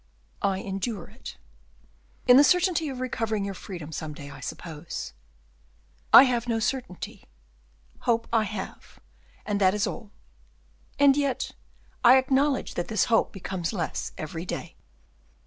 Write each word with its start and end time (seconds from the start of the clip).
"I 0.41 0.57
endure 0.57 1.09
it." 1.09 1.37
"In 2.25 2.35
the 2.37 2.43
certainty 2.43 2.89
of 2.89 2.99
recovering 3.01 3.45
your 3.45 3.53
freedom 3.53 3.91
some 3.91 4.15
day, 4.15 4.31
I 4.31 4.39
suppose?" 4.39 5.13
"I 6.11 6.23
have 6.23 6.47
no 6.47 6.57
certainty; 6.57 7.25
hope, 7.99 8.27
I 8.33 8.45
have, 8.45 8.99
and 9.45 9.61
that 9.61 9.75
is 9.75 9.85
all; 9.85 10.09
and 10.97 11.15
yet 11.15 11.51
I 12.03 12.17
acknowledge 12.17 12.73
that 12.73 12.87
this 12.87 13.05
hope 13.13 13.31
becomes 13.31 13.73
less 13.73 14.11
every 14.17 14.43
day." 14.43 14.75